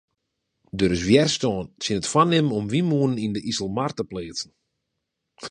[0.77, 4.51] Der is wjerstân tsjin it foarnimmen om wynmûnen yn de Iselmar te pleatsen.